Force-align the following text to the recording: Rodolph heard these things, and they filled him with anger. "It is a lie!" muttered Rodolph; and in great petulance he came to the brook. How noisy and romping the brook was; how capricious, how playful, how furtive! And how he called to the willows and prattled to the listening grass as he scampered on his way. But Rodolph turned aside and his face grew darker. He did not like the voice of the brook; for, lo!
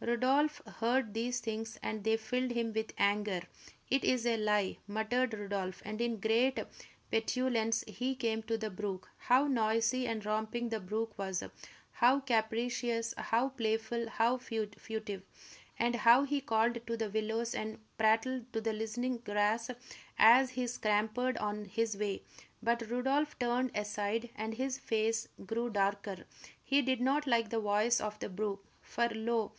Rodolph 0.00 0.60
heard 0.80 1.14
these 1.14 1.38
things, 1.38 1.78
and 1.80 2.02
they 2.02 2.16
filled 2.16 2.50
him 2.50 2.72
with 2.72 2.92
anger. 2.98 3.42
"It 3.88 4.02
is 4.02 4.26
a 4.26 4.36
lie!" 4.36 4.78
muttered 4.88 5.32
Rodolph; 5.34 5.80
and 5.84 6.00
in 6.00 6.16
great 6.18 6.58
petulance 7.12 7.84
he 7.86 8.16
came 8.16 8.42
to 8.42 8.58
the 8.58 8.70
brook. 8.70 9.08
How 9.18 9.46
noisy 9.46 10.08
and 10.08 10.26
romping 10.26 10.70
the 10.70 10.80
brook 10.80 11.16
was; 11.16 11.44
how 11.92 12.18
capricious, 12.18 13.14
how 13.16 13.50
playful, 13.50 14.08
how 14.08 14.36
furtive! 14.38 15.22
And 15.78 15.94
how 15.94 16.24
he 16.24 16.40
called 16.40 16.84
to 16.88 16.96
the 16.96 17.10
willows 17.10 17.54
and 17.54 17.78
prattled 17.96 18.52
to 18.52 18.60
the 18.60 18.72
listening 18.72 19.18
grass 19.18 19.70
as 20.18 20.50
he 20.50 20.66
scampered 20.66 21.36
on 21.38 21.66
his 21.66 21.96
way. 21.96 22.24
But 22.60 22.90
Rodolph 22.90 23.38
turned 23.38 23.70
aside 23.76 24.30
and 24.34 24.54
his 24.54 24.76
face 24.76 25.28
grew 25.46 25.70
darker. 25.70 26.24
He 26.64 26.82
did 26.82 27.00
not 27.00 27.28
like 27.28 27.50
the 27.50 27.60
voice 27.60 28.00
of 28.00 28.18
the 28.18 28.28
brook; 28.28 28.66
for, 28.82 29.08
lo! 29.10 29.52